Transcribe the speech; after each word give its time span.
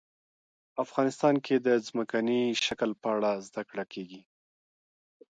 افغانستان 0.83 1.35
کې 1.45 1.55
د 1.67 1.67
ځمکنی 1.87 2.41
شکل 2.65 2.89
په 3.01 3.07
اړه 3.15 3.31
زده 3.47 3.61
کړه 3.69 3.83
کېږي. 3.93 4.21